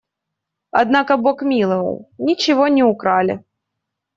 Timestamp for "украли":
2.83-3.43